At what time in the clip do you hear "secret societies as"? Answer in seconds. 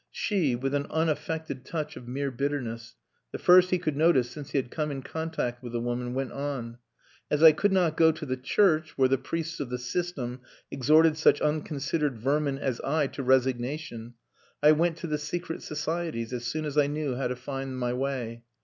15.19-16.45